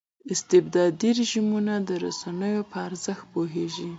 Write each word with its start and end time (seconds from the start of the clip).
استبدادي 0.33 1.09
رژیمونه 1.19 1.73
د 1.87 1.89
رسنیو 2.05 2.61
په 2.71 2.77
ارزښت 2.87 3.23
پوهېږي. 3.33 3.89